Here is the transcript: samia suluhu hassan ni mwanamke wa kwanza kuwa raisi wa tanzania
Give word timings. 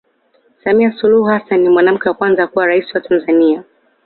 samia 0.63 0.91
suluhu 1.01 1.23
hassan 1.25 1.59
ni 1.61 1.69
mwanamke 1.69 2.09
wa 2.09 2.15
kwanza 2.15 2.47
kuwa 2.47 2.67
raisi 2.67 2.91
wa 2.93 3.01
tanzania 3.01 3.63